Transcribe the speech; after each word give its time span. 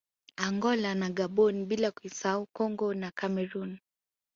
Angola 0.47 0.95
na 0.95 1.09
Gaboni 1.09 1.65
bila 1.65 1.91
kuisahau 1.91 2.45
Congo 2.57 2.93
na 2.93 3.11
Cameroon 3.11 3.71